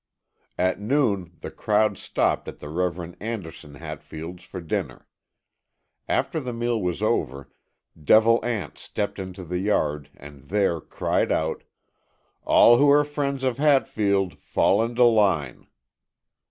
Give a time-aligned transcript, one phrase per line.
[0.57, 5.07] At noon the crowd stopped at the Reverend Anderson Hatfield's for dinner.
[6.09, 7.51] After the meal was over,
[8.03, 11.63] Devil Anse stepped into the yard and there cried out:
[12.41, 15.67] "All who are friends of Hatfield fall into line."